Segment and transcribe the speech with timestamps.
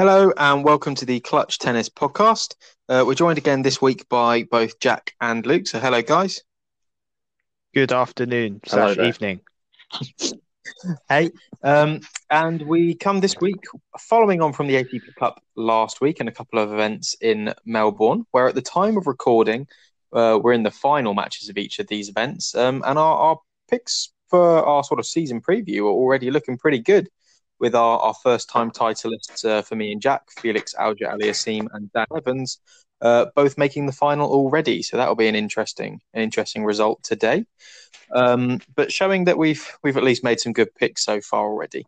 [0.00, 2.54] Hello and welcome to the Clutch Tennis Podcast.
[2.88, 5.66] Uh, we're joined again this week by both Jack and Luke.
[5.66, 6.42] So, hello, guys.
[7.74, 9.06] Good afternoon Hello slash there.
[9.06, 9.40] evening.
[11.10, 11.32] Hey,
[11.62, 12.00] um,
[12.30, 13.62] and we come this week
[13.98, 18.24] following on from the ATP Cup last week and a couple of events in Melbourne,
[18.30, 19.66] where at the time of recording,
[20.14, 23.40] uh, we're in the final matches of each of these events, um, and our, our
[23.68, 27.10] picks for our sort of season preview are already looking pretty good.
[27.60, 31.92] With our, our first time titleists uh, for me and Jack, Felix Auger Aliassime and
[31.92, 32.58] Dan Evans,
[33.02, 34.82] uh, both making the final already.
[34.82, 37.44] So that'll be an interesting, an interesting result today.
[38.12, 41.86] Um, but showing that we've we've at least made some good picks so far already.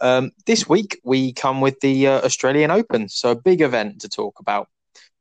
[0.00, 4.08] Um, this week we come with the uh, Australian Open, so a big event to
[4.08, 4.68] talk about.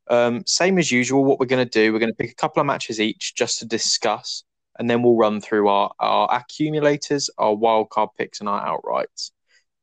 [0.09, 2.61] Um, same as usual, what we're going to do, we're going to pick a couple
[2.61, 4.43] of matches each just to discuss,
[4.77, 9.31] and then we'll run through our, our accumulators, our wildcard picks, and our outrights.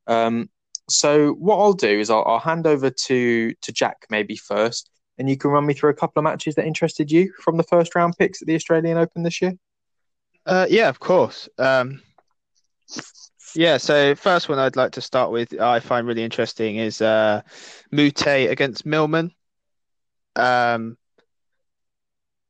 [0.07, 0.51] Um,
[0.89, 5.29] so what I'll do is I'll, I'll hand over to to Jack maybe first, and
[5.29, 7.95] you can run me through a couple of matches that interested you from the first
[7.95, 9.55] round picks at the Australian Open this year.
[10.47, 11.49] Uh, yeah, of course.
[11.59, 12.03] Um,
[13.55, 17.43] yeah, so first one I'd like to start with, I find really interesting is uh,
[17.93, 19.31] Moutet against Millman.
[20.37, 20.99] Um,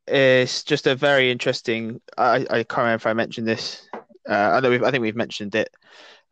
[0.06, 2.00] it's just a very interesting.
[2.16, 3.88] I, I can't remember if I mentioned this.
[4.28, 5.68] Uh, I know I think we've mentioned it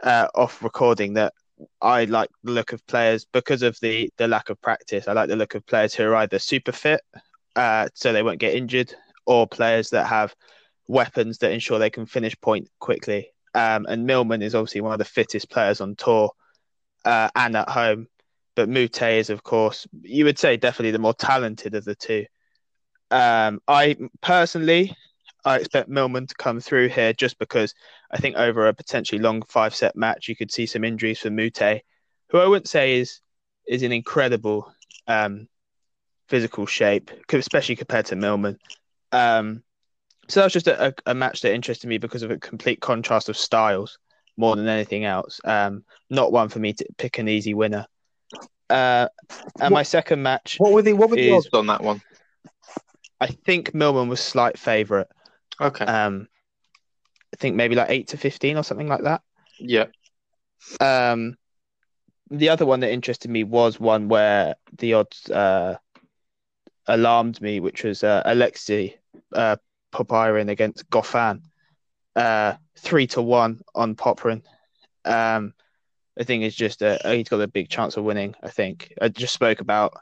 [0.02, 1.32] uh, off recording that
[1.80, 5.08] I like the look of players because of the the lack of practice.
[5.08, 7.00] I like the look of players who are either super fit,
[7.56, 8.94] uh, so they won't get injured,
[9.26, 10.34] or players that have
[10.88, 13.30] weapons that ensure they can finish point quickly.
[13.54, 16.30] Um, and Millman is obviously one of the fittest players on tour
[17.04, 18.08] uh, and at home.
[18.54, 22.26] But Moutet is, of course, you would say definitely the more talented of the two.
[23.10, 24.94] Um, I personally,
[25.44, 27.74] I expect Millman to come through here just because
[28.10, 31.30] I think over a potentially long five set match, you could see some injuries for
[31.30, 31.80] Moutet,
[32.28, 33.20] who I wouldn't say is
[33.66, 34.72] is in incredible
[35.06, 35.48] um,
[36.28, 38.58] physical shape, especially compared to Millman.
[39.12, 39.62] Um,
[40.28, 43.28] so that was just a, a, match that interested me because of a complete contrast
[43.28, 43.98] of styles
[44.36, 45.40] more than anything else.
[45.44, 47.86] Um, not one for me to pick an easy winner.
[48.70, 49.08] Uh,
[49.60, 52.00] and my second match, What were the what were the odds on that one?
[53.20, 55.08] I think Millman was slight favourite.
[55.60, 56.28] Okay, Um,
[57.32, 59.22] I think maybe like eight to fifteen or something like that.
[59.58, 59.86] yeah,
[60.80, 61.36] Um,
[62.30, 65.76] the other one that interested me was one where the odds uh,
[66.86, 68.98] alarmed me, which was uh, Alexei
[69.32, 69.56] uh,
[69.92, 71.42] Popyrin against Goffin,
[72.16, 74.42] uh, three to one on Popyrin.
[75.04, 75.54] Um,
[76.18, 78.34] I think it's just a, he's got a big chance of winning.
[78.42, 79.94] I think I just spoke about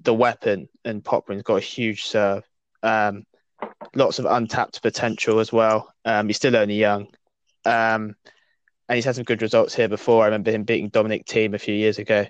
[0.00, 2.44] the weapon, and Popyrin's got a huge serve.
[2.82, 3.24] Um,
[3.94, 5.92] lots of untapped potential as well.
[6.04, 7.08] Um, he's still only young.
[7.64, 8.16] Um,
[8.88, 10.22] and he's had some good results here before.
[10.22, 12.26] I remember him beating Dominic Thiem a few years ago.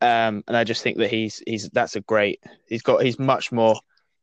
[0.00, 2.42] Um, and I just think that he's he's that's a great.
[2.66, 3.78] He's got he's much more.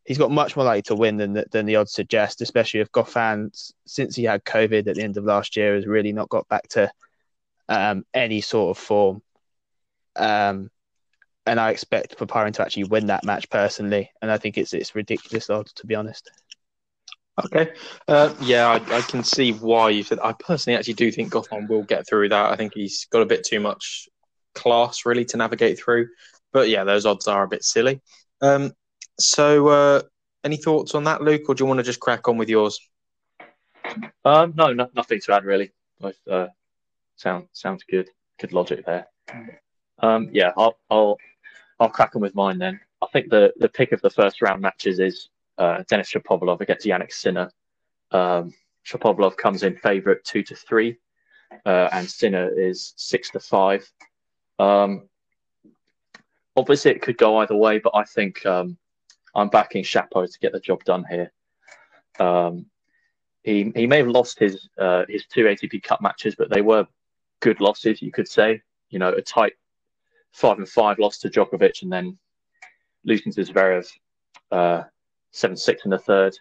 [0.05, 2.91] He's got much more likely to win than the, than the odds suggest, especially if
[2.91, 3.51] Goffin,
[3.85, 6.67] since he had COVID at the end of last year, has really not got back
[6.69, 6.89] to
[7.69, 9.21] um, any sort of form.
[10.15, 10.71] Um,
[11.45, 14.95] and I expect Popyrin to actually win that match personally, and I think it's it's
[14.95, 16.31] ridiculous odds to be honest.
[17.45, 17.73] Okay,
[18.07, 20.19] uh, yeah, I, I can see why you said.
[20.23, 22.51] I personally actually do think Goffin will get through that.
[22.51, 24.07] I think he's got a bit too much
[24.55, 26.07] class really to navigate through.
[26.51, 28.01] But yeah, those odds are a bit silly.
[28.41, 28.73] Um,
[29.19, 30.01] so, uh,
[30.43, 32.79] any thoughts on that, Luke, or do you want to just crack on with yours?
[34.25, 35.71] Um, no, no, nothing to add really.
[36.29, 36.47] Uh,
[37.15, 38.09] sound sounds good.
[38.39, 39.07] Good logic there.
[39.99, 41.17] Um, yeah, I'll I'll
[41.79, 42.79] I'll crack on with mine then.
[43.01, 46.85] I think the the pick of the first round matches is uh, Denis Shapovalov against
[46.85, 47.51] Jannik Sinner.
[48.11, 48.53] Um,
[48.85, 50.97] Shapovalov comes in favourite two to three,
[51.65, 53.89] uh, and Sinner is six to five.
[54.59, 55.09] Um,
[56.55, 58.77] obviously, it could go either way, but I think um,
[59.35, 61.31] I'm backing Shapo to get the job done here.
[62.19, 62.65] Um,
[63.43, 66.87] he he may have lost his uh, his two ATP Cup matches, but they were
[67.39, 68.61] good losses, you could say.
[68.89, 69.53] You know, a tight
[70.31, 72.17] five and five loss to Djokovic, and then
[73.03, 73.89] losing to Zverev
[74.51, 74.83] uh,
[75.31, 76.37] seven six in the third.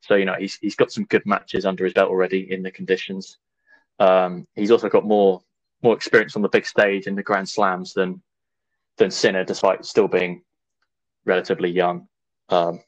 [0.00, 2.70] So you know he's he's got some good matches under his belt already in the
[2.70, 3.38] conditions.
[3.98, 5.42] Um, he's also got more
[5.82, 8.22] more experience on the big stage in the Grand Slams than
[8.96, 10.42] than Sinner, despite still being
[11.24, 12.08] relatively young.
[12.48, 12.80] Um,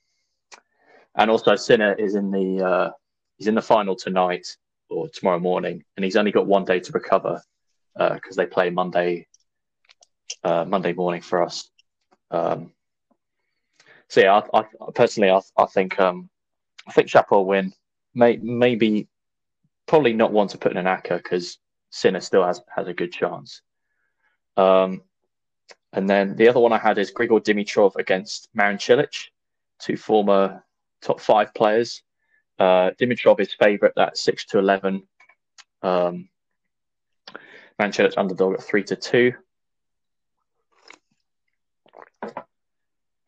[1.17, 2.91] and also Sinner is in the uh,
[3.39, 4.47] he's in the final tonight
[4.91, 7.43] or tomorrow morning, and he's only got one day to recover
[7.97, 9.27] because they play Monday
[10.45, 11.71] uh, Monday morning for us.
[12.31, 12.73] Um,
[14.09, 14.65] so yeah, I, I
[14.95, 16.29] personally I, I think um,
[16.87, 17.73] I think Shapo win.
[18.15, 19.09] May, maybe
[19.87, 21.59] probably not one to put in an acca because
[21.91, 23.63] Sinner still has has a good chance.
[24.57, 25.03] Um,
[25.93, 29.31] And then the other one I had is Grigor Dimitrov against Marin Cilic,
[29.79, 30.63] two former
[31.01, 32.03] top five players.
[32.59, 35.07] Uh, Dimitrov is favourite at six to eleven.
[35.83, 36.29] Um,
[37.79, 39.33] underdog at three to two.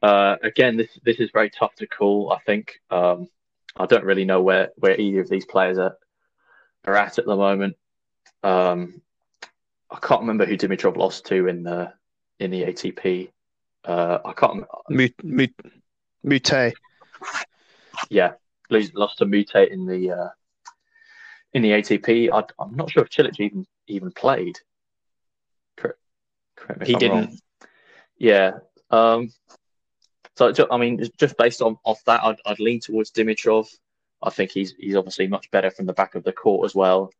[0.02, 2.32] Uh, again, this this is very tough to call.
[2.32, 3.28] I think um,
[3.76, 5.96] I don't really know where where either of these players are
[6.86, 7.76] are at at the moment.
[8.42, 9.02] Um,
[9.90, 11.92] I can't remember who Dimitrov lost to in the
[12.38, 13.30] in the ATP.
[13.84, 14.64] Uh, I can't.
[14.90, 15.72] Moutet, Moutet,
[16.24, 16.72] Moutet.
[18.10, 18.32] Yeah,
[18.70, 20.28] lost to Moutet in the uh,
[21.54, 22.30] in the ATP.
[22.32, 24.58] I, am not sure if Cilic even even played.
[25.76, 25.98] Correct,
[26.56, 27.16] correct he didn't.
[27.16, 27.38] Wrong.
[28.18, 28.52] Yeah.
[28.90, 29.30] Um,
[30.38, 33.66] so I mean, just based on off that, I'd, I'd lean towards Dimitrov.
[34.22, 37.10] I think he's he's obviously much better from the back of the court as well.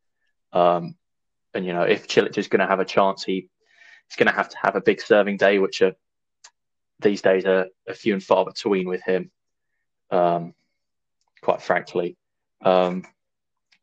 [0.52, 0.94] Um,
[1.54, 3.48] and you know, if Cilic is going to have a chance, he
[4.06, 5.94] he's going to have to have a big serving day, which are
[7.00, 9.30] these days are, a few and far between with him.
[10.10, 10.54] Um,
[11.42, 12.16] quite frankly,
[12.62, 13.04] um,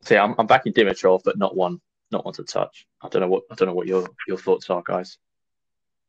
[0.02, 1.80] so yeah, I'm, I'm backing Dimitrov, but not one,
[2.10, 2.86] not one to touch.
[3.02, 5.18] I don't know what I don't know what your your thoughts are, guys,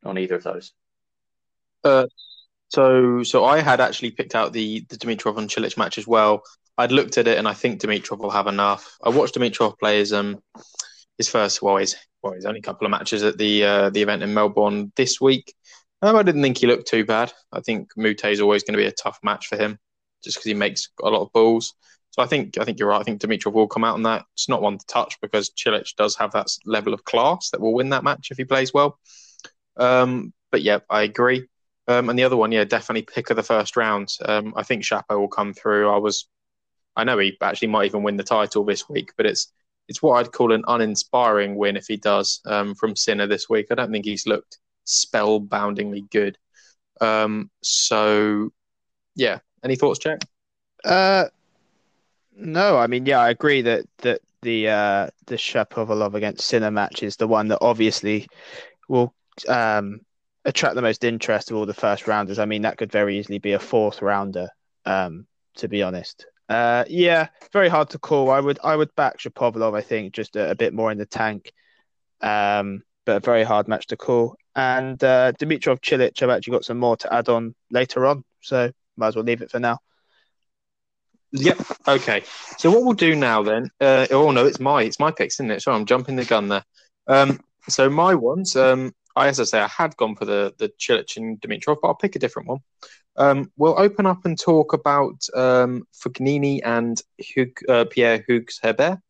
[0.04, 0.72] on either of those.
[1.84, 2.06] Uh,
[2.68, 6.42] so, so I had actually picked out the the Dimitrov and Cilic match as well.
[6.76, 8.96] I'd looked at it, and I think Dimitrov will have enough.
[9.02, 10.38] I watched Dimitrov play his um
[11.16, 14.22] his first well his well his only couple of matches at the uh, the event
[14.22, 15.54] in Melbourne this week.
[16.02, 17.32] Um, I didn't think he looked too bad.
[17.52, 19.78] I think Moutet is always going to be a tough match for him,
[20.22, 21.74] just because he makes a lot of balls.
[22.10, 23.00] So I think I think you're right.
[23.00, 24.24] I think Dimitrov will come out on that.
[24.34, 27.74] It's not one to touch because Cilic does have that level of class that will
[27.74, 28.98] win that match if he plays well.
[29.76, 31.48] Um, but yeah, I agree.
[31.88, 34.14] Um, and the other one, yeah, definitely pick of the first round.
[34.26, 35.90] Um, I think Shapo will come through.
[35.90, 36.28] I was,
[36.94, 39.52] I know he actually might even win the title this week, but it's
[39.88, 43.68] it's what I'd call an uninspiring win if he does um, from Sinner this week.
[43.70, 46.36] I don't think he's looked spellboundingly good.
[47.00, 48.52] Um, so,
[49.14, 50.20] yeah, any thoughts, Jack?
[50.84, 51.24] Uh,
[52.36, 57.02] no, I mean, yeah, I agree that that the uh, the Shapovalov against Sinner match
[57.02, 58.28] is the one that obviously
[58.88, 59.14] will
[59.48, 60.02] um,
[60.48, 62.38] attract the most interest of all the first rounders.
[62.38, 64.48] I mean, that could very easily be a fourth rounder,
[64.86, 66.26] um, to be honest.
[66.48, 68.30] Uh, yeah, very hard to call.
[68.30, 71.06] I would I would back Shapovalov, I think, just a, a bit more in the
[71.06, 71.52] tank.
[72.22, 74.36] Um, but a very hard match to call.
[74.56, 78.72] And uh, Dimitrov Cilic, I've actually got some more to add on later on, so
[78.96, 79.78] might as well leave it for now.
[81.32, 81.58] Yep.
[81.86, 82.22] Okay.
[82.56, 83.68] So what we'll do now then?
[83.80, 85.62] Uh, oh no, it's my it's my picks, isn't it?
[85.62, 86.64] So I'm jumping the gun there.
[87.06, 88.56] Um, so my ones.
[88.56, 91.88] Um, I, as I say, I had gone for the the Cilic and Dimitrov, but
[91.88, 92.60] I'll pick a different one.
[93.16, 99.00] Um, we'll open up and talk about um, Fognini and Hug, uh, Pierre Hugues Herbert.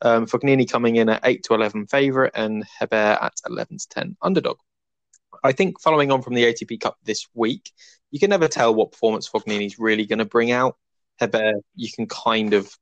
[0.00, 4.16] Um, Fognini coming in at eight to eleven favourite, and Herbert at eleven to ten
[4.22, 4.58] underdog.
[5.42, 7.70] I think following on from the ATP Cup this week,
[8.10, 10.76] you can never tell what performance Fognini's really going to bring out.
[11.18, 12.72] Herbert, you can kind of,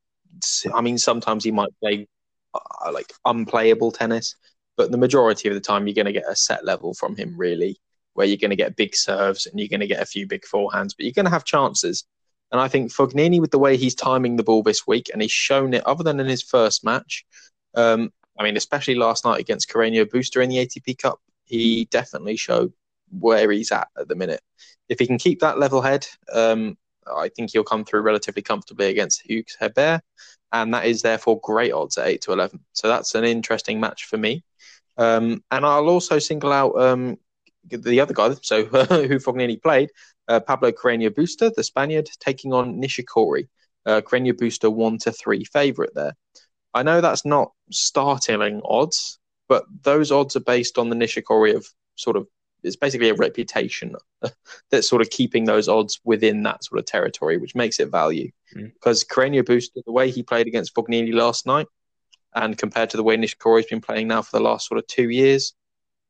[0.73, 2.07] I mean, sometimes he might play
[2.53, 4.35] uh, like unplayable tennis,
[4.77, 7.35] but the majority of the time, you're going to get a set level from him,
[7.35, 7.79] really,
[8.13, 10.43] where you're going to get big serves and you're going to get a few big
[10.43, 12.05] forehands, but you're going to have chances.
[12.51, 15.31] And I think Fognini, with the way he's timing the ball this week, and he's
[15.31, 17.25] shown it other than in his first match,
[17.75, 22.37] um, I mean, especially last night against Carreño Busta in the ATP Cup, he definitely
[22.37, 22.71] showed
[23.19, 24.41] where he's at at the minute.
[24.89, 26.77] If he can keep that level head, um,
[27.15, 30.01] I think he'll come through relatively comfortably against Hugues Herbert,
[30.51, 32.59] and that is therefore great odds at eight to eleven.
[32.73, 34.43] So that's an interesting match for me.
[34.97, 37.17] Um, and I'll also single out um,
[37.69, 39.91] the other guy, so who Fognini played,
[40.27, 43.47] uh, Pablo Carreño Busta, the Spaniard, taking on Nishikori.
[43.85, 46.13] Uh, Carreño Busta one to three favorite there.
[46.73, 51.65] I know that's not starting odds, but those odds are based on the Nishikori of
[51.95, 52.27] sort of
[52.63, 53.95] it's basically a reputation
[54.71, 58.31] that's sort of keeping those odds within that sort of territory, which makes it value.
[58.55, 58.73] Mm.
[58.73, 61.67] Because Carreño Busta, the way he played against Fognini last night,
[62.37, 65.09] and compared to the way Nishikori's been playing now for the last sort of two
[65.09, 65.53] years,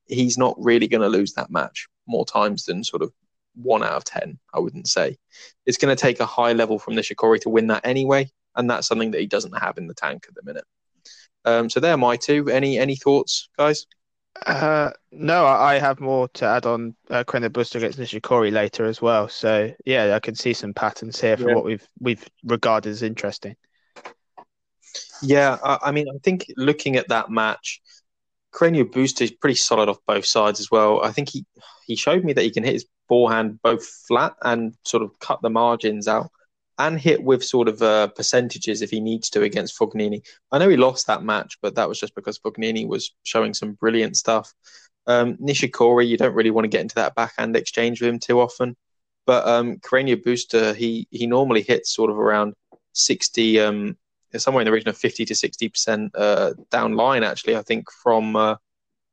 [0.07, 3.11] he's not really going to lose that match more times than sort of
[3.55, 4.37] one out of ten.
[4.53, 5.17] I wouldn't say
[5.65, 8.87] it's going to take a high level from Nishikori to win that anyway, and that's
[8.87, 10.65] something that he doesn't have in the tank at the minute.
[11.45, 12.49] Um, so they're my two.
[12.49, 13.87] Any any thoughts, guys?
[14.45, 19.01] Uh, no, I have more to add on uh, Carreño Busta against Nishikori later as
[19.01, 19.27] well.
[19.29, 21.55] So yeah, I can see some patterns here for yeah.
[21.55, 23.55] what we've we've regarded as interesting.
[25.21, 27.81] Yeah, I, I, mean, I think looking at that match,
[28.53, 31.03] Carreño Busta is pretty solid off both sides as well.
[31.03, 31.45] I think he
[31.85, 35.41] he showed me that he can hit his forehand both flat and sort of cut
[35.41, 36.29] the margins out
[36.79, 40.21] and hit with sort of uh, percentages if he needs to against Fognini.
[40.51, 43.73] I know he lost that match, but that was just because Fognini was showing some
[43.73, 44.53] brilliant stuff.
[45.07, 48.39] Um, Nishikori, you don't really want to get into that backhand exchange with him too
[48.39, 48.75] often.
[49.25, 52.53] But um, Busta, he he normally hits sort of around
[52.93, 53.97] 60, um,
[54.35, 58.35] somewhere in the region of 50 to 60% uh, down line, actually, I think, from,
[58.35, 58.55] uh,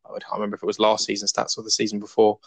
[0.04, 2.38] I can't remember if it was last season stats or the season before.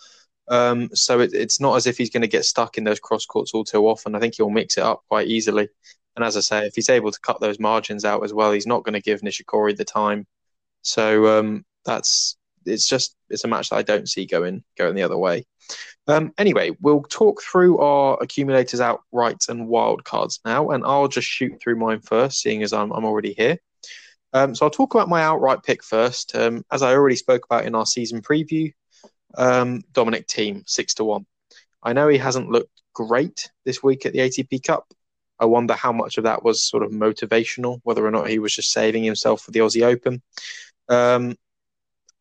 [0.50, 3.26] Um, so it, it's not as if he's going to get stuck in those cross
[3.26, 4.16] courts all too often.
[4.16, 5.68] I think he'll mix it up quite easily.
[6.16, 8.68] And as I say, if he's able to cut those margins out as well, he's
[8.68, 10.26] not going to give Nishikori the time.
[10.82, 12.37] So um, that's
[12.68, 15.46] it's just it's a match that I don't see going going the other way.
[16.08, 21.28] Um, anyway, we'll talk through our accumulators outright and wild cards now, and I'll just
[21.28, 23.58] shoot through mine first, seeing as I'm I'm already here.
[24.34, 26.36] Um, so I'll talk about my outright pick first.
[26.36, 28.74] Um, as I already spoke about in our season preview,
[29.38, 31.26] um, Dominic Thiem six to one.
[31.84, 34.94] I know he hasn't looked great this week at the ATP Cup.
[35.40, 38.56] I wonder how much of that was sort of motivational, whether or not he was
[38.56, 40.22] just saving himself for the Aussie Open.
[40.90, 41.36] Um,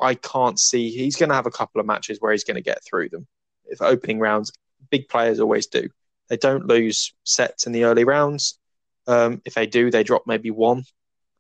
[0.01, 2.63] I can't see he's going to have a couple of matches where he's going to
[2.63, 3.27] get through them.
[3.65, 4.53] If opening rounds,
[4.91, 5.89] big players always do.
[6.29, 8.59] They don't lose sets in the early rounds.
[9.07, 10.85] Um, if they do, they drop maybe one,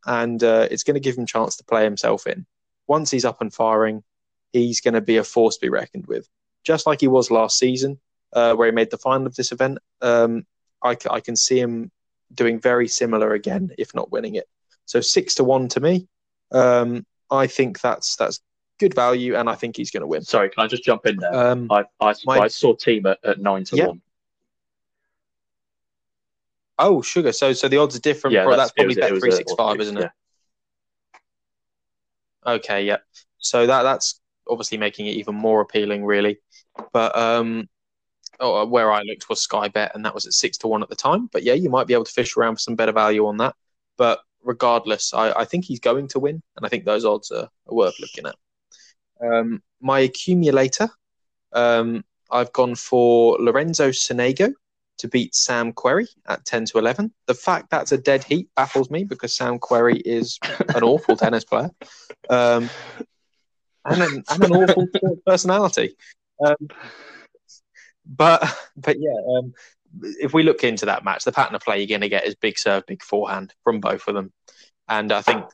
[0.06, 2.46] and uh, it's going to give him chance to play himself in.
[2.86, 4.04] Once he's up and firing,
[4.52, 6.28] he's going to be a force to be reckoned with,
[6.64, 7.98] just like he was last season,
[8.32, 9.78] uh, where he made the final of this event.
[10.00, 10.46] Um,
[10.82, 11.90] I, I can see him
[12.32, 14.48] doing very similar again, if not winning it.
[14.84, 16.06] So six to one to me.
[16.52, 18.40] Um, I think that's that's
[18.78, 20.22] good value, and I think he's going to win.
[20.22, 21.34] Sorry, can I just jump in there?
[21.34, 23.86] Um, I, I, my- I saw Thiem at, at nine to Yeah.
[23.88, 24.02] one.
[26.78, 27.32] oh, sugar.
[27.32, 28.34] So so the odds are different.
[28.34, 30.00] Yeah, Well, that's, probably was- bet three six five, isn't it?
[30.02, 30.10] yeah.
[32.52, 32.98] Okay, yeah.
[33.38, 36.38] So that that's obviously making it even more appealing, really.
[36.92, 37.68] But um,
[38.38, 40.88] oh, where I looked was Sky Bet, and that was at six to one at
[40.88, 41.28] the time.
[41.32, 43.54] But yeah, you might be able to fish around for some better value on that.
[43.96, 47.48] But regardless, I, I think he's going to win, and I think those odds are,
[47.66, 48.36] are worth looking at.
[49.20, 50.88] Um, my accumulator,
[51.52, 54.52] um, I've gone for Lorenzo Sonego
[54.98, 57.12] to beat Sam Querrey at 10 to 11.
[57.26, 60.38] The fact that's a dead heat baffles me because Sam Querrey is
[60.74, 61.70] an awful tennis player
[62.30, 62.70] um,
[63.84, 64.86] and, an, and an awful
[65.26, 65.96] personality.
[66.44, 66.68] Um,
[68.06, 69.52] but but yeah, um,
[70.02, 72.34] if we look into that match, the pattern of play you're going to get is
[72.34, 74.32] big serve, big forehand from both of them.
[74.88, 75.44] And I think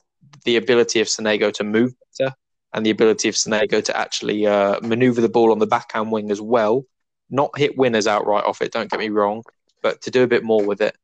[0.45, 2.35] the ability of Sonego to move better
[2.73, 6.31] and the ability of Sonego to actually uh, maneuver the ball on the backhand wing
[6.31, 6.85] as well,
[7.29, 9.43] not hit winners outright off it, don't get me wrong,
[9.81, 10.95] but to do a bit more with it,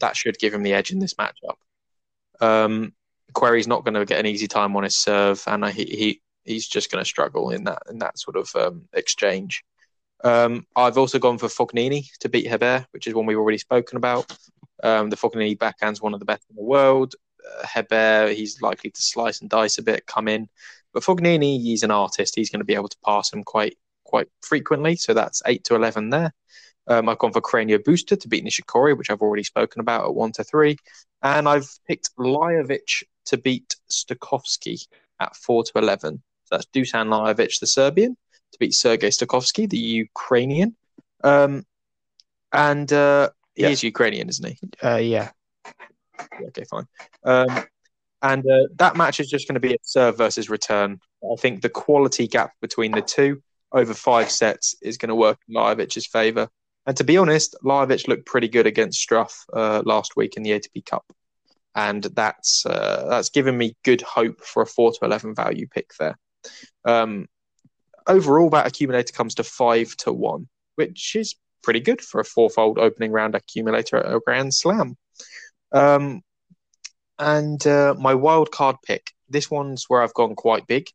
[0.00, 1.56] that should give him the edge in this matchup.
[2.40, 2.92] Um,
[3.32, 6.68] Querrey's not going to get an easy time on his serve, and he, he he's
[6.68, 9.64] just going to struggle in that in that sort of um, exchange.
[10.22, 13.96] Um, I've also gone for Fognini to beat Herbert, which is one we've already spoken
[13.96, 14.36] about.
[14.82, 17.14] Um, the Fognini backhand's one of the best in the world.
[17.44, 20.48] Uh, Herbert, he's likely to slice and dice a bit, come in.
[20.92, 22.36] But Fognini, he's an artist.
[22.36, 24.96] He's going to be able to pass him quite quite frequently.
[24.96, 26.32] So that's eight to eleven there.
[26.86, 30.14] Um, I've gone for Carreño Busta to beat Nishikori, which I've already spoken about at
[30.14, 30.76] one to three,
[31.22, 34.86] and I've picked Lajovic to beat Stakhovsky
[35.18, 36.22] at four to eleven.
[36.44, 38.16] So that's Dusan Lajovic, the Serbian,
[38.54, 40.74] to beat Sergei Stakhovsky, the Ukrainian.
[41.22, 41.64] Um,
[42.52, 43.70] and uh, he Yeah.
[43.70, 44.58] is Ukrainian, isn't he?
[44.82, 45.30] Uh, yeah.
[46.40, 46.86] Yeah, okay, fine.
[47.24, 47.64] Um,
[48.22, 50.98] and uh, that match is just going to be a serve versus return.
[51.22, 53.42] I think the quality gap between the two
[53.72, 56.48] over five sets is going to work in Lajovic's favour.
[56.86, 60.50] And to be honest, Lajovic looked pretty good against Struff uh, last week in the
[60.50, 61.04] ATP Cup,
[61.74, 65.90] and that's uh, that's given me good hope for a four to eleven value pick
[65.98, 66.16] there.
[66.84, 67.26] Um,
[68.06, 72.78] overall, that accumulator comes to five to one, which is pretty good for a fourfold
[72.78, 74.96] opening round accumulator at a Grand Slam.
[75.72, 76.22] Um,
[77.18, 79.12] and uh, my wild card pick.
[79.28, 80.88] This one's where I've gone quite big.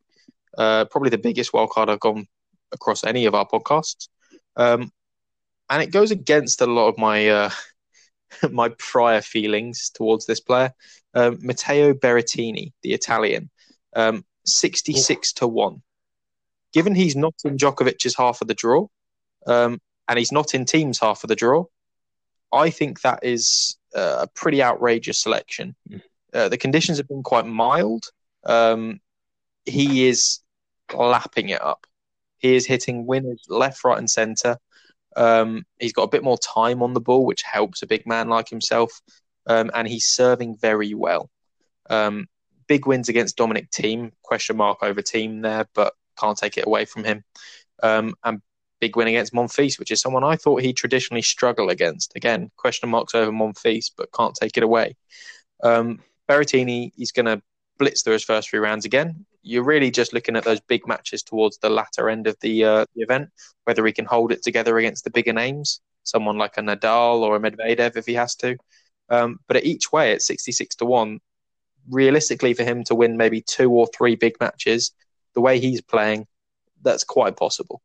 [0.58, 2.28] Uh, probably the biggest wild card I've gone
[2.72, 4.08] across any of our podcasts.
[4.56, 4.92] Um,
[5.70, 7.50] and it goes against a lot of my uh,
[8.52, 10.74] my prior feelings towards this player.
[11.14, 13.50] Um, Matteo Berrettini, the Italian,
[13.96, 15.82] um, sixty-six to one.
[16.74, 18.88] Given he's not in Djokovic's half of the draw,
[19.48, 21.66] um, and he's not in Thiem's half of the draw,
[22.52, 25.76] I think that is uh, a pretty outrageous selection.
[25.90, 26.02] Mm.
[26.34, 28.06] Uh, the conditions have been quite mild.
[28.44, 29.00] Um,
[29.66, 30.40] he is
[30.94, 31.86] lapping it up.
[32.38, 34.58] He is hitting winners left, right, and centre.
[35.16, 38.30] Um, he's got a bit more time on the ball, which helps a big man
[38.30, 39.02] like himself.
[39.46, 41.30] Um, and he's serving very well.
[41.90, 42.28] Um,
[42.68, 46.86] big wins against Dominic Thiem, question mark over Thiem there, but can't take it away
[46.86, 47.24] from him.
[47.82, 48.42] Um, and
[48.80, 52.16] big win against Monfils, which is someone I thought he'd traditionally struggle against.
[52.16, 54.96] Again, question marks over Monfils, but can't take it away.
[55.64, 56.00] Um,
[56.30, 57.42] Berrettini, he's going to
[57.78, 59.26] blitz through his first three rounds again.
[59.42, 62.86] You're really just looking at those big matches towards the latter end of the, uh,
[62.96, 63.30] the event,
[63.64, 67.36] whether he can hold it together against the bigger names, someone like a Nadal or
[67.36, 68.58] a Medvedev if he has to.
[69.10, 71.20] Um, but at each way, at 66 to 1,
[71.90, 74.92] realistically, for him to win maybe two or three big matches,
[75.34, 76.28] the way he's playing,
[76.82, 77.82] that's quite possible.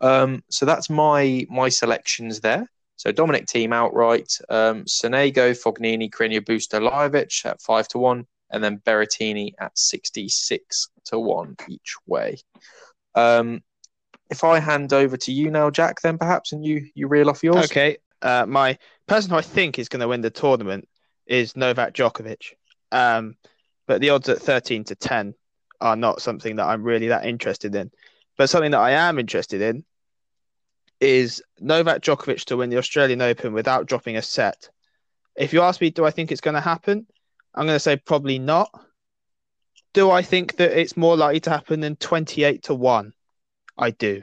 [0.00, 2.68] Um, so that's my my selections there.
[2.96, 8.62] So Dominic Thiem outright, um, Sonego, Fognini, Carreño Busta, Lajovic at five to one, and
[8.62, 12.38] then Berrettini at sixty six to one each way.
[13.14, 13.62] Um,
[14.30, 17.42] if I hand over to you now, Jack, then perhaps, and you you reel off
[17.42, 17.64] yours.
[17.66, 17.98] Okay.
[18.22, 20.88] Uh, my person who I think is going to win the tournament
[21.26, 22.54] is Novak Djokovic.
[22.90, 23.36] Um,
[23.86, 25.34] but the odds at 13 to 10
[25.80, 27.90] are not something that I'm really that interested in.
[28.36, 29.84] But something that I am interested in
[31.00, 34.70] is Novak Djokovic to win the Australian Open without dropping a set.
[35.36, 37.06] If you ask me, do I think it's going to happen?
[37.54, 38.70] I'm going to say probably not.
[39.92, 43.12] Do I think that it's more likely to happen than 28 to 1?
[43.78, 44.22] I do.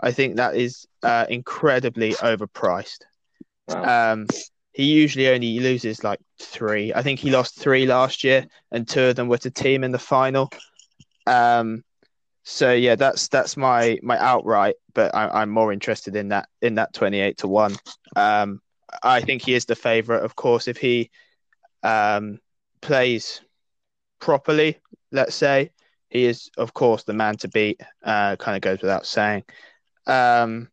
[0.00, 3.00] I think that is uh, incredibly overpriced.
[3.68, 4.12] Wow.
[4.12, 4.26] Um,
[4.72, 6.92] he usually only loses like three.
[6.94, 9.90] I think he lost three last year, and two of them were to Thiem in
[9.90, 10.50] the final.
[11.28, 11.84] Um,
[12.44, 16.76] so yeah, that's that's my my outright, but I, am more interested in that in
[16.76, 17.76] that twenty eight to one.
[18.16, 18.62] Um,
[19.02, 21.10] I think he is the favourite, of course, if he
[21.82, 22.40] um,
[22.80, 23.42] plays
[24.18, 24.78] properly.
[25.12, 25.72] Let's say
[26.08, 27.80] he is, of course, the man to beat.
[28.02, 29.44] Uh, kind of goes without saying.
[30.06, 30.70] Um,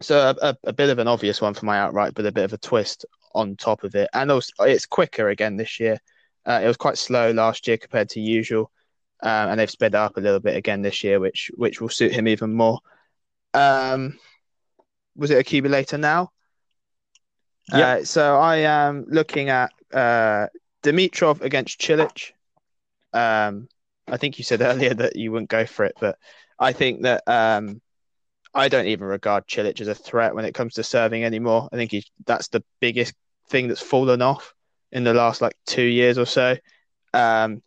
[0.00, 2.44] so a, a, a, bit of an obvious one for my outright, but a bit
[2.44, 5.98] of a twist on top of it, and also it's quicker again this year.
[6.44, 8.72] Uh, it was quite slow last year compared to usual,
[9.22, 12.12] uh, and they've sped up a little bit again this year, which which will suit
[12.12, 12.80] him even more.
[13.54, 14.18] Um,
[15.16, 16.30] was it a accumulator now?
[17.72, 17.88] Yeah.
[17.88, 20.46] Uh, so I am looking at uh,
[20.82, 22.32] Dimitrov against Cilic.
[23.12, 23.68] Um,
[24.08, 26.18] I think you said earlier that you wouldn't go for it, but
[26.58, 27.80] I think that um,
[28.54, 31.68] I don't even regard Cilic as a threat when it comes to serving anymore.
[31.72, 33.14] I think he's that's the biggest
[33.48, 34.54] thing that's fallen off
[34.92, 36.56] in the last like two years or so.
[37.12, 37.62] Um,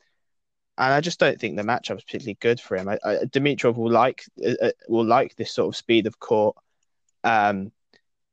[0.77, 2.89] and I just don't think the matchup is particularly good for him.
[2.89, 6.55] I, I, Dimitrov will like uh, uh, will like this sort of speed of court.
[7.23, 7.71] Um,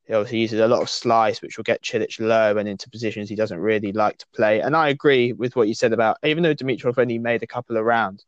[0.07, 3.29] he obviously uses a lot of slice, which will get Cilic low and into positions
[3.29, 4.61] he doesn't really like to play.
[4.61, 7.77] And I agree with what you said about even though Dimitrov only made a couple
[7.77, 8.25] of rounds,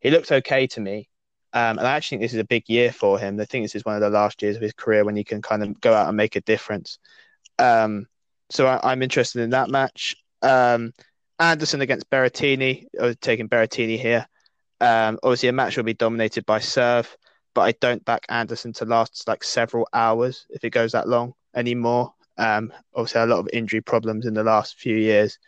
[0.00, 1.08] he looks okay to me.
[1.54, 3.38] Um, and I actually think this is a big year for him.
[3.40, 5.40] I think this is one of the last years of his career when he can
[5.40, 6.98] kind of go out and make a difference.
[7.58, 8.06] Um,
[8.50, 10.16] so I, am interested in that match.
[10.42, 10.92] Um,
[11.42, 14.26] Anderson against Berrettini, I was taking Berrettini here.
[14.80, 17.16] Um, obviously, a match will be dominated by serve,
[17.52, 21.34] but I don't back Anderson to last like several hours if it goes that long
[21.54, 22.14] anymore.
[22.38, 25.38] Um, obviously, a lot of injury problems in the last few years.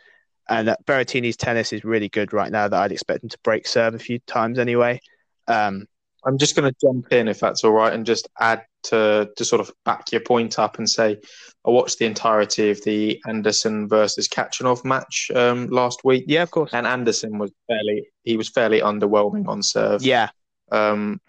[0.48, 3.66] And uh, Berrettini's tennis is really good right now that I'd expect him to break
[3.66, 5.00] serve a few times anyway.
[5.46, 5.86] Um,
[6.26, 9.44] I'm just going to jump in if that's all right, and just add to to
[9.44, 11.18] sort of back your point up and say
[11.66, 16.24] I watched the entirety of the Anderson versus Khachanov match um, last week.
[16.28, 16.70] Yeah, of course.
[16.72, 20.02] And Anderson was fairly he was fairly underwhelming on serve.
[20.02, 20.30] Yeah.
[20.70, 21.20] Um,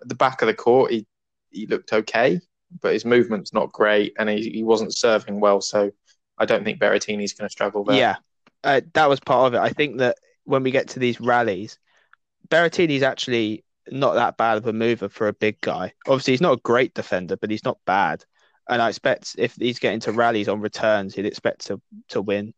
[0.00, 1.06] at the back of the court, he
[1.50, 2.40] he looked okay,
[2.80, 5.60] but his movement's not great, and he, he wasn't serving well.
[5.60, 5.90] So
[6.38, 7.96] I don't think Berrettini's going to struggle there.
[7.96, 8.16] Yeah,
[8.64, 9.60] uh, that was part of it.
[9.60, 11.78] I think that when we get to these rallies,
[12.48, 15.92] Berrettini's actually not that bad of a mover for a big guy.
[16.06, 18.24] Obviously, he's not a great defender, but he's not bad.
[18.68, 22.54] And I expect if he's getting to rallies on returns, he'd expect to to win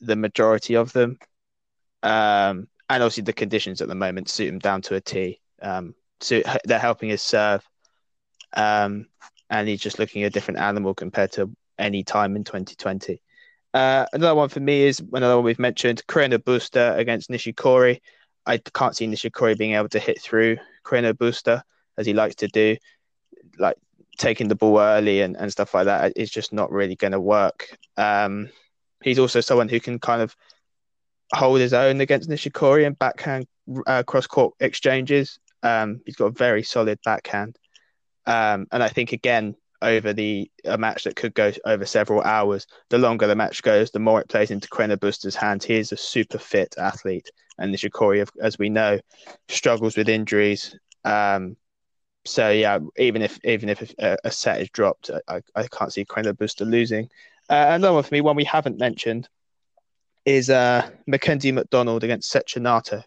[0.00, 1.18] the majority of them.
[2.02, 5.40] Um, and obviously, the conditions at the moment suit him down to a T.
[5.60, 7.64] Um, so they're helping his serve,
[8.52, 9.06] um,
[9.48, 13.22] and he's just looking a different animal compared to any time in 2020.
[13.74, 18.00] Uh, another one for me is another one we've mentioned: Carreño Busta against Nishikori.
[18.46, 21.62] I can't see Nishikori being able to hit through Carreño Busta
[21.96, 22.76] as he likes to do,
[23.58, 23.76] like
[24.18, 26.12] taking the ball early and, and stuff like that.
[26.16, 27.76] It's just not really going to work.
[27.96, 28.50] Um,
[29.02, 30.36] he's also someone who can kind of
[31.34, 33.46] hold his own against Nishikori and backhand
[33.86, 35.38] uh, cross court exchanges.
[35.62, 37.56] Um, he's got a very solid backhand.
[38.26, 42.66] Um, and I think again over the a match that could go over several hours,
[42.88, 45.62] the longer the match goes, the more it plays into Carreño Busta's hand.
[45.62, 47.30] He is a super fit athlete,
[47.62, 48.98] and Nishikori, as we know,
[49.48, 50.76] struggles with injuries.
[51.04, 51.56] Um,
[52.24, 56.04] so yeah, even if even if a, a set is dropped, I, I can't see
[56.04, 57.08] Carreño Busta losing.
[57.48, 59.28] Uh, another one for me, one we haven't mentioned,
[60.24, 63.02] is uh, Mackenzie McDonald against Cecchinato.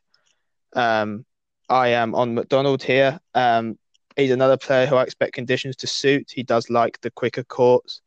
[0.74, 1.26] Um,
[1.70, 3.20] I am on McDonald here.
[3.34, 3.78] Um,
[4.16, 6.32] he's another player who I expect conditions to suit.
[6.34, 8.02] He does like the quicker courts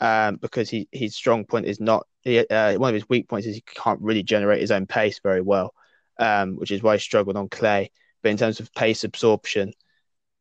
[0.00, 3.46] um, because he, his strong point is not he, uh, one of his weak points
[3.46, 5.72] is he can't really generate his own pace very well,
[6.18, 7.90] um, which is why he struggled on clay.
[8.22, 9.72] But in terms of pace absorption,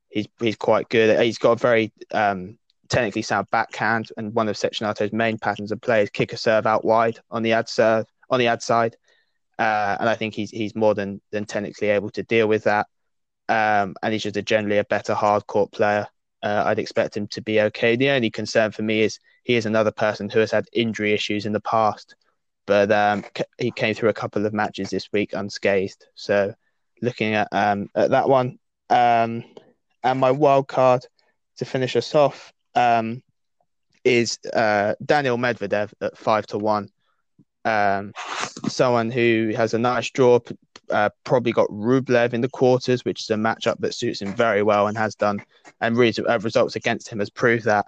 [0.10, 1.20] he's he's quite good.
[1.22, 2.58] He's got a very um,
[2.90, 6.66] technically sound backhand, and one of Cecchinato's main patterns of play is kick a serve
[6.66, 8.96] out wide on the ad serve on the ad side,
[9.60, 12.88] uh, and I think he's he's more than than technically able to deal with that.
[13.50, 16.08] Um, and he's just a generally a better hard court player.
[16.44, 17.96] Uh, I'd expect him to be okay.
[17.96, 21.46] The only concern for me is he is another person who has had injury issues
[21.46, 22.16] in the past,
[22.68, 23.24] but um,
[23.58, 26.06] he came through a couple of matches this week unscathed.
[26.14, 26.54] So
[27.02, 28.60] looking at um, at that one,
[28.92, 29.44] um,
[30.04, 31.04] and my wild card
[31.58, 33.24] to finish us off um,
[34.04, 36.90] is uh, Daniil Medvedev at five to one.
[37.66, 38.14] Um,
[38.68, 40.40] someone who has a nice draw,
[40.90, 44.64] uh, probably got Rublev in the quarters, which is a matchup that suits him very
[44.64, 45.42] well and has done,
[45.82, 47.86] and re- uh, results against him has proved that.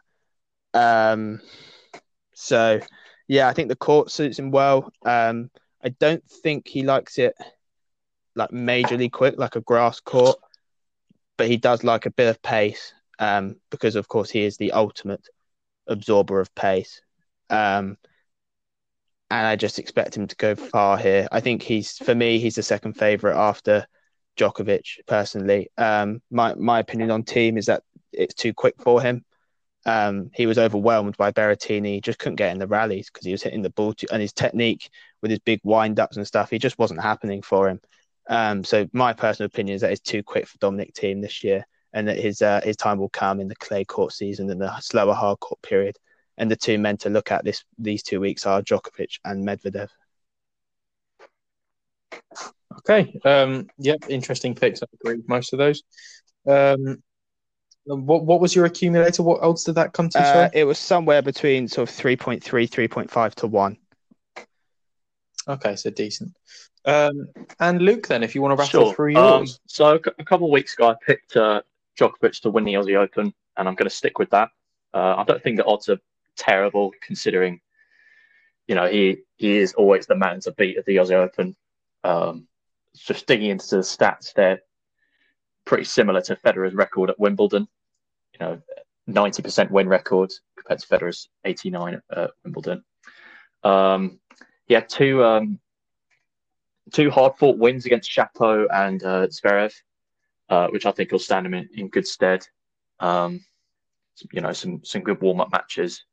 [0.74, 1.42] Um,
[2.34, 2.80] so,
[3.30, 4.92] yeah, I think the court suits him well.
[5.06, 5.52] Um,
[5.84, 7.36] I don't think he likes it
[8.36, 10.38] like majorly quick, like a grass court,
[11.38, 14.72] but he does like a bit of pace um, because, of course, he is the
[14.72, 15.26] ultimate
[15.86, 17.02] absorber of pace.
[17.52, 17.98] Um,
[19.30, 21.28] and I just expect him to go far here.
[21.32, 23.86] I think he's, for me, he's the second favourite after
[24.38, 25.06] Djokovic.
[25.06, 29.24] Personally, um, my my opinion on Thiem is that it's too quick for him.
[29.86, 32.02] Um, he was overwhelmed by Berrettini.
[32.02, 34.90] Just couldn't get in the rallies because he was hitting the ball and his technique
[35.22, 37.80] with his big wind ups and stuff, he just wasn't happening for him.
[38.30, 41.66] Um, so my personal opinion is that it's too quick for Dominic Thiem this year,
[41.94, 44.80] and that his uh, his time will come in the clay court season and the
[44.80, 45.98] slower hard court period.
[46.38, 49.90] And the two men to look at this these two weeks are Djokovic and Medvedev.
[52.78, 53.20] Okay.
[53.26, 54.06] Um, yep.
[54.08, 54.82] Interesting picks.
[54.84, 55.84] I agree with most of those.
[56.48, 57.04] Um,
[57.86, 59.24] what what was your accumulator?
[59.24, 60.20] What odds did that come to?
[60.20, 63.78] Uh, it was somewhere between sort of 3.3, 3.5 to 1.
[65.48, 66.32] Okay, so decent.
[66.86, 67.28] Um,
[67.60, 68.94] and Luke, then, if you want to rattle Sure.
[68.96, 69.60] through Um, yours.
[69.66, 71.62] so a couple of weeks ago, I picked uh,
[72.00, 74.50] Djokovic to win the Aussie Open, and I'm going to stick with that.
[74.94, 76.00] Uh, I don't think the odds are
[76.36, 77.60] terrible, considering,
[78.68, 81.56] you know, he he is always the man to beat at the Aussie Open.
[82.04, 82.48] Um,
[82.96, 84.62] just digging into the stats, they're
[85.70, 87.68] pretty similar to Federer's record at Wimbledon.
[88.34, 88.62] You know,
[89.08, 92.84] 90% win record compared to Federer's 89 at Wimbledon.
[93.64, 94.20] Um,
[94.66, 95.60] he had two um,
[96.92, 99.72] two hard fought wins against Shapo and uh, Zverev,
[100.50, 102.48] uh, which I think will stand him in, in good stead.
[103.00, 103.46] Um,
[104.34, 106.04] you know, some some good warm up matches,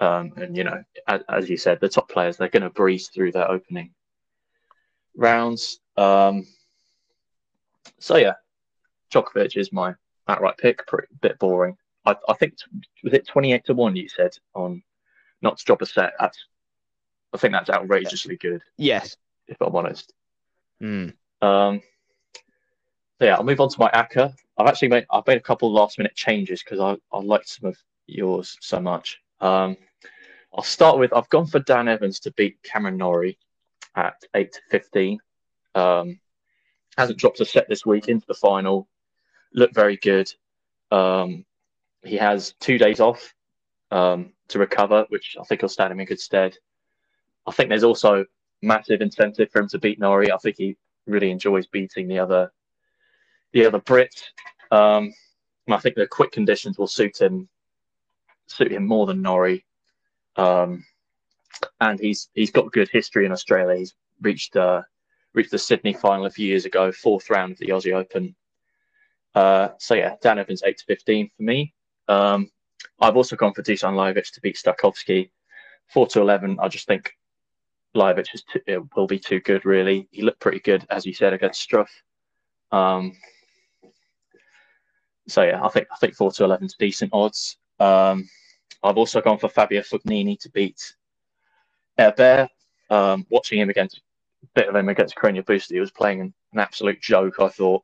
[0.00, 3.08] um, and you know, as, as you said, the top players they're going to breeze
[3.08, 3.92] through their opening
[5.14, 5.80] rounds.
[5.98, 6.46] Um,
[7.98, 8.34] so yeah,
[9.14, 9.94] Djokovic is my
[10.28, 10.86] outright pick.
[10.86, 11.76] Pretty bit boring.
[12.04, 12.54] I, I think
[13.02, 14.82] was it twenty eight to one you said on
[15.40, 16.14] not to drop a set.
[16.18, 16.44] That's
[17.32, 19.16] I think that's outrageously good Yes.
[19.48, 20.12] if I'm honest.
[20.80, 21.08] Hmm.
[21.42, 21.82] Um,
[23.18, 24.34] so yeah, I'll move on to my ACCA.
[24.58, 27.48] I've actually made I've made a couple of last minute changes because I, I liked
[27.48, 29.20] some of yours so much.
[29.40, 29.76] Um,
[30.54, 33.38] I'll start with I've gone for Dan Evans to beat Cameron Norrie
[33.96, 35.18] at eight to fifteen.
[35.74, 36.20] Um,
[36.96, 38.88] hasn't dropped a set this week into the final.
[39.54, 40.32] Looked very good.
[40.90, 41.44] Um,
[42.04, 43.34] he has two days off
[43.90, 46.56] um, to recover, which I think will stand him in good stead.
[47.46, 48.24] I think there's also
[48.62, 50.32] massive incentive for him to beat Norrie.
[50.32, 52.52] I think he really enjoys beating the other
[53.52, 54.14] the other Brit.
[54.70, 55.12] Um,
[55.68, 57.48] I think the quick conditions will suit him
[58.46, 59.64] suit him more than Norrie.
[60.36, 60.84] Um,
[61.80, 63.76] and he's he's got good history in Australia.
[63.76, 64.82] He's reached uh,
[65.34, 68.34] reached the Sydney final a few years ago, fourth round of the Aussie Open.
[69.34, 71.74] Uh, so yeah, Dan Evans eight to fifteen for me.
[72.08, 72.50] Um,
[73.00, 75.30] I've also gone for Dusan Lajovic to beat Stakhovsky,
[75.88, 76.58] four to eleven.
[76.60, 77.12] I just think
[77.96, 79.64] Lajovic is too, will be too good.
[79.64, 81.88] Really, he looked pretty good as you said against Struff.
[82.70, 83.16] Um,
[85.26, 87.56] so yeah, I think I think four to eleven is decent odds.
[87.80, 88.28] Um,
[88.82, 90.94] I've also gone for Fabio Fognini to beat
[91.98, 92.50] Herbert.
[92.90, 96.58] Um, watching him against a bit of him against Carreño Busta, he was playing an
[96.58, 97.40] absolute joke.
[97.40, 97.82] I thought,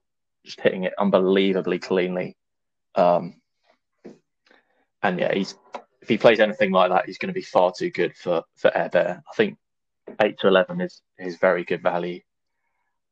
[0.51, 2.37] just hitting it unbelievably cleanly.
[2.95, 3.41] Um,
[5.03, 5.55] and yeah, he's
[6.03, 8.71] if he plays anything like that, he's going to be far too good for for
[8.75, 9.23] Herbert.
[9.31, 9.59] I think
[10.21, 12.21] eight to eleven is is very good value.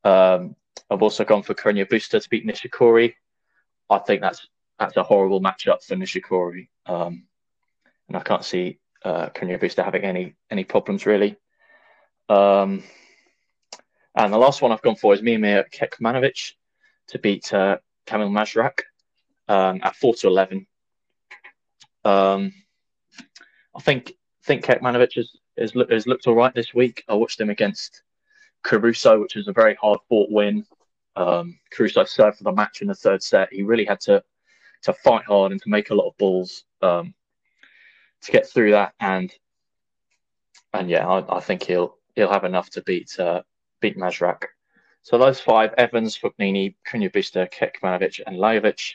[0.05, 0.57] Um,
[0.90, 3.14] I've also gone for Carreño Busta to beat Nishikori.
[3.88, 4.46] I think that's
[4.79, 7.24] that's a horrible matchup for Nishikori, um,
[8.09, 11.37] and I can't see uh, Carreño Busta having any any problems really.
[12.29, 12.83] Um,
[14.14, 16.55] and the last one I've gone for is Miomir Kekmanovic
[17.09, 18.81] to beat uh, Kamil Majchrzak
[19.49, 20.66] um, at four to eleven.
[22.05, 22.53] Um,
[23.77, 24.12] I think
[24.44, 27.05] think Kekmanovic is has, has looked all right this week.
[27.09, 28.03] I watched him against
[28.62, 30.64] Caruso, which was a very hard fought win.
[31.16, 33.53] Um, Caruso served for the match in the third set.
[33.53, 34.23] He really had to
[34.83, 37.14] to fight hard and to make a lot of balls um,
[38.23, 38.94] to get through that.
[39.01, 39.33] And
[40.73, 43.42] and yeah, I, I, think he'll he'll have enough to beat uh,
[43.81, 44.44] beat Majchrzak.
[45.02, 48.94] So those five: Evans, Fognini, Carreño Busta, Kekmanovic, and Lajovic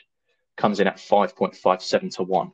[0.56, 2.52] comes in at five point five seven to one.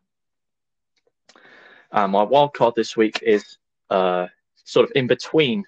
[1.93, 3.59] Uh, my wild card this week is
[3.91, 4.27] uh,
[4.65, 5.65] sort of in between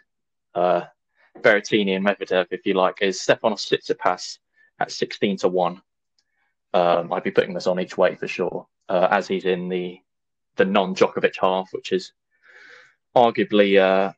[0.54, 0.82] uh,
[1.40, 4.38] Berrettini and Medvedev, if you like, is Stefanos Tsitsipas
[4.78, 5.82] at 16 to 1.
[6.74, 10.00] Um, I'd be putting this on each way for sure, uh, as he's in the
[10.56, 12.12] the non Djokovic half, which is
[13.16, 14.12] arguably uh,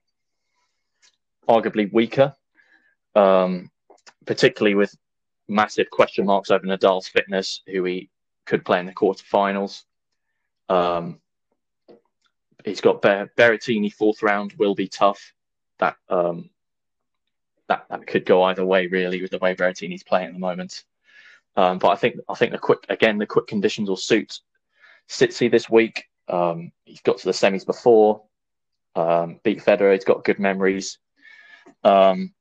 [1.49, 2.35] arguably weaker,
[3.15, 3.71] um,
[4.27, 4.95] particularly with
[5.49, 8.11] massive question marks over Nadal's fitness, who he
[8.47, 9.83] could play in the quarterfinals.
[10.69, 11.21] Um,
[12.65, 15.35] he's got Ber- Berrettini fourth round will be tough.
[15.79, 16.51] That um,
[17.69, 20.85] that that could go either way really with the way Berrettini's playing at the moment.
[21.57, 24.41] Um, but I think I think the quick again the quick conditions will suit
[25.09, 26.05] Sitsi this week.
[26.29, 28.23] Um, he's got to the semis before,
[28.95, 29.93] um, beat Federer.
[29.93, 30.99] He's got good memories.
[31.83, 32.33] Um,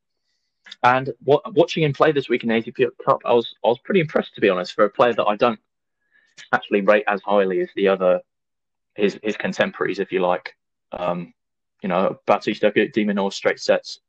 [0.84, 3.99] and watching him play this week in the ATP Cup, I was I was pretty
[3.99, 5.60] impressed to be honest for a player that I don't
[6.52, 8.21] actually rate as highly as the other
[8.95, 10.56] his his contemporaries, if you like.
[10.91, 11.34] Um,
[11.82, 13.99] you know, Bautista de Minaur straight sets,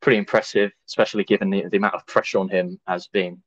[0.00, 3.42] pretty impressive, especially given the, the amount of pressure on him as being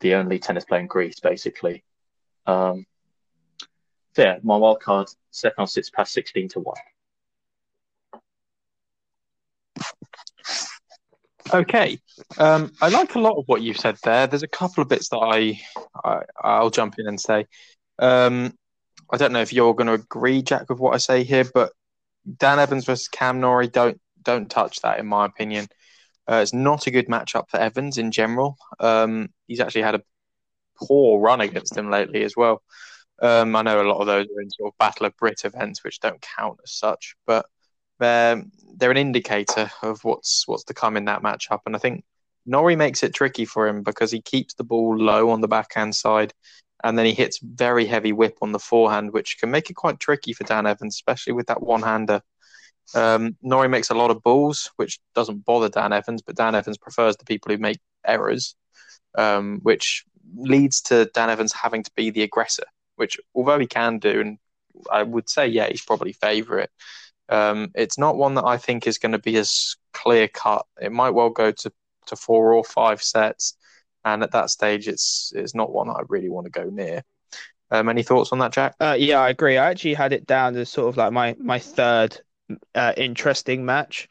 [0.00, 1.82] the only tennis player in Greece, basically.
[2.46, 2.86] Um,
[4.14, 6.76] so yeah, my wild card, Stefanos Tsitsipas 16 to 1.
[11.52, 11.98] Okay,
[12.38, 14.26] um, I like a lot of what you've said there.
[14.26, 15.60] There's a couple of bits that I,
[16.42, 17.46] I will jump in and say.
[17.98, 18.56] Um,
[19.12, 21.72] I don't know if you're going to agree, Jack, with what I say here, but
[22.38, 25.66] Dan Evans versus Cam Norrie don't don't touch that in my opinion.
[26.30, 28.56] Uh, it's not a good matchup for Evans in general.
[28.78, 30.02] Um, he's actually had a
[30.76, 32.62] poor run against him lately as well.
[33.20, 35.82] Um, I know a lot of those are in sort of Battle of Brit events,
[35.82, 37.46] which don't count as such, but
[38.00, 38.42] they're
[38.76, 41.60] they're an indicator of what's what's to come in that matchup.
[41.66, 42.04] And I think
[42.46, 45.94] Norrie makes it tricky for him because he keeps the ball low on the backhand
[45.94, 46.32] side
[46.82, 50.00] and then he hits very heavy whip on the forehand, which can make it quite
[50.00, 52.22] tricky for Dan Evans, especially with that one hander.
[52.94, 56.78] Um, Norrie makes a lot of balls, which doesn't bother Dan Evans, but Dan Evans
[56.78, 58.56] prefers the people who make errors,
[59.16, 62.64] um, which leads to Dan Evans having to be the aggressor,
[62.96, 64.38] which although he can do, and
[64.90, 66.70] I would say, yeah, he's probably favourite.
[67.30, 70.66] Um, it's not one that I think is going to be as clear cut.
[70.80, 71.72] It might well go to,
[72.06, 73.54] to four or five sets
[74.04, 77.02] and at that stage, it's it's not one that I really want to go near.
[77.70, 78.74] Um, any thoughts on that, Jack?
[78.80, 79.56] Uh, yeah, I agree.
[79.56, 82.18] I actually had it down as sort of like my my third
[82.74, 84.08] uh, interesting match.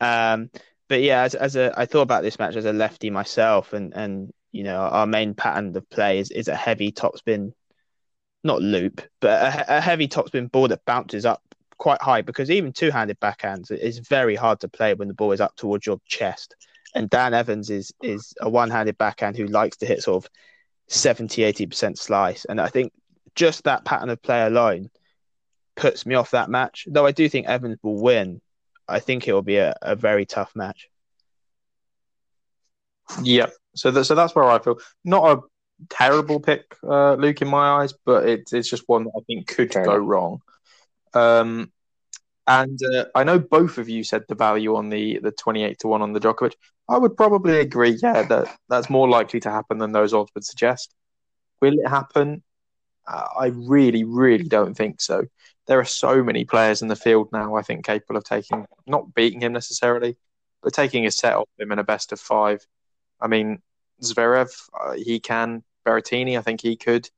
[0.00, 0.50] Um,
[0.88, 3.94] but yeah, as as a I thought about this match as a lefty myself, and
[3.94, 7.52] and you know our main pattern of play is is a heavy topspin,
[8.44, 11.42] not loop, but a, a heavy topspin ball that bounces up
[11.82, 15.32] quite high because even two handed backhands is very hard to play when the ball
[15.32, 16.54] is up towards your chest.
[16.94, 20.30] And Dan Evans is is a one-handed backhand who likes to hit sort of
[20.86, 22.44] 70 80% slice.
[22.44, 22.92] And I think
[23.34, 24.90] just that pattern of play alone
[25.74, 26.86] puts me off that match.
[26.88, 28.40] Though I do think Evans will win
[28.86, 30.88] I think it will be a, a very tough match.
[33.24, 33.46] Yeah.
[33.74, 34.78] So that, so that's where I feel.
[35.04, 35.40] Not a
[35.90, 39.48] terrible pick uh, Luke in my eyes but it's it's just one that I think
[39.48, 40.40] could Fair go wrong
[41.14, 41.70] um
[42.46, 45.78] and uh, I know both of you said the value on the the twenty eight
[45.80, 46.54] to one on the Djokovic.
[46.88, 47.98] I would probably agree.
[48.02, 50.94] Yeah, that that's more likely to happen than those odds would suggest.
[51.60, 52.42] Will it happen?
[53.06, 55.24] Uh, I really, really don't think so.
[55.66, 57.54] There are so many players in the field now.
[57.54, 60.16] I think capable of taking, not beating him necessarily,
[60.62, 62.66] but taking a set off him in a best of five.
[63.20, 63.62] I mean,
[64.02, 65.62] Zverev, uh, he can.
[65.86, 67.08] Berrettini, I think he could.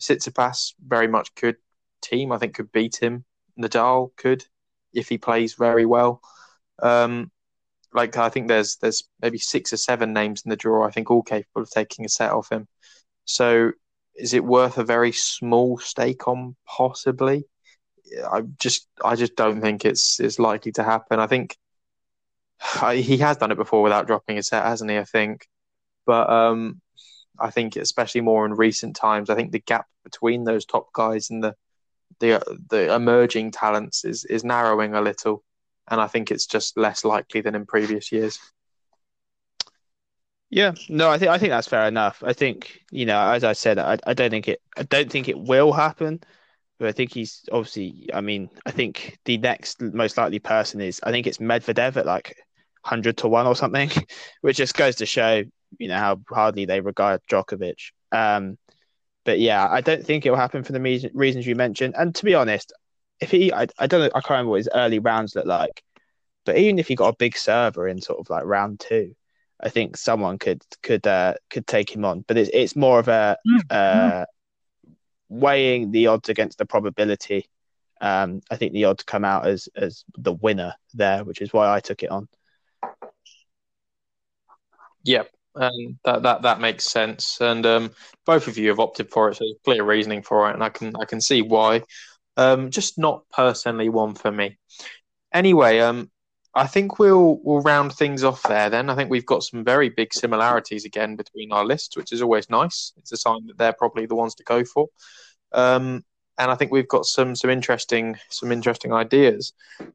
[0.00, 1.56] Tsitsipas very much could.
[2.02, 3.24] Thiem, I think, could beat him.
[3.58, 4.44] Nadal could
[4.92, 6.20] if he plays very well.
[6.82, 7.30] Um,
[7.92, 10.86] like I think there's there's maybe six or seven names in the draw.
[10.86, 12.68] I think all capable of taking a set off him.
[13.24, 13.72] So
[14.14, 16.56] is it worth a very small stake on?
[16.66, 17.44] Possibly.
[18.30, 21.20] I just I just don't think it's it's likely to happen.
[21.20, 21.56] I think
[22.82, 24.98] I, he has done it before without dropping a set, hasn't he?
[24.98, 25.46] I think,
[26.06, 26.80] but um,
[27.38, 31.30] I think especially more in recent times, I think the gap between those top guys
[31.30, 31.54] and the
[32.20, 35.42] the the emerging talents is is narrowing a little,
[35.88, 38.38] and I think it's just less likely than in previous years.
[40.48, 42.22] Yeah, no, I think I think that's fair enough.
[42.24, 45.28] I think you know, as I said, I, I don't think it I don't think
[45.28, 46.20] it will happen.
[46.78, 48.08] But I think he's obviously.
[48.12, 51.00] I mean, I think the next most likely person is.
[51.02, 52.36] I think it's Medvedev at like
[52.82, 53.90] hundred to one or something,
[54.42, 55.42] which just goes to show
[55.78, 57.92] you know how hardly they regard Djokovic.
[58.12, 58.58] Um,
[59.26, 61.94] but yeah, I don't think it will happen for the reasons you mentioned.
[61.98, 62.72] And to be honest,
[63.20, 65.82] if he, I, I don't know, I can't remember what his early rounds look like,
[66.46, 69.14] but even if he got a big server in sort of like round two,
[69.60, 72.24] I think someone could could uh, could take him on.
[72.26, 73.60] But it's it's more of a mm.
[73.68, 74.26] uh,
[75.28, 77.48] weighing the odds against the probability.
[78.00, 81.74] Um, I think the odds come out as as the winner there, which is why
[81.74, 82.28] I took it on.
[85.02, 87.38] Yep, um, that that that makes sense.
[87.40, 87.90] And um,
[88.24, 90.68] both of you have opted for it, so there's clear reasoning for it, and I
[90.68, 91.82] can I can see why.
[92.36, 94.58] Um, just not personally one for me.
[95.32, 96.10] Anyway, um,
[96.54, 98.70] I think we'll we'll round things off there.
[98.70, 102.22] Then I think we've got some very big similarities again between our lists, which is
[102.22, 102.92] always nice.
[102.96, 104.88] It's a sign that they're probably the ones to go for.
[105.52, 106.04] Um,
[106.38, 109.52] and I think we've got some some interesting some interesting ideas.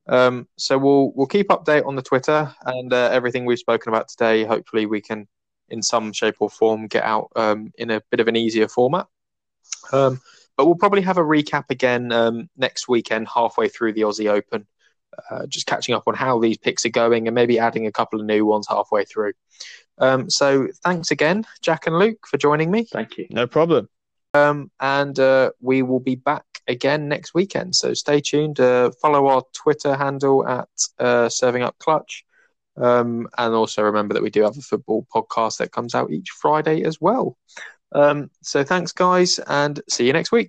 [0.07, 4.09] Um, so we'll we'll keep update on the Twitter and uh, everything we've spoken about
[4.09, 4.43] today.
[4.43, 5.27] Hopefully, we can
[5.71, 9.07] in some shape or form get out um, in a bit of an easier format.
[9.91, 10.21] Um,
[10.57, 14.67] but we'll probably have a recap again um, next weekend, halfway through the Aussie Open,
[15.29, 18.19] uh, just catching up on how these picks are going and maybe adding a couple
[18.19, 19.33] of new ones halfway through.
[19.97, 22.85] Um, so thanks again, Jack and Luke, for joining me.
[22.85, 23.27] Thank you.
[23.29, 23.89] No problem.
[24.33, 27.75] Um, and uh, we will be back again next weekend.
[27.75, 28.59] So stay tuned.
[28.59, 32.23] Uh, follow our Twitter handle at uh, Serving Up Clutch.
[32.81, 36.31] Um, and also remember that we do have a football podcast that comes out each
[36.31, 37.37] Friday as well.
[37.93, 40.39] Um, so thanks, guys, and see you next week.